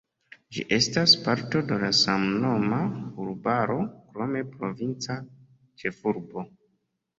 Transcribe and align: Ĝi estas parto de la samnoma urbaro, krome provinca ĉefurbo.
Ĝi 0.55 0.61
estas 0.77 1.11
parto 1.27 1.61
de 1.71 1.77
la 1.83 1.89
samnoma 1.97 2.81
urbaro, 3.25 3.79
krome 4.15 4.43
provinca 4.57 5.21
ĉefurbo. 5.85 6.49